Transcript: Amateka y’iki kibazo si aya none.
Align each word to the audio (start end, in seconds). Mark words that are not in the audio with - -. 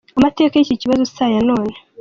Amateka 0.19 0.53
y’iki 0.55 0.81
kibazo 0.81 1.03
si 1.13 1.21
aya 1.25 1.41
none. 1.49 1.73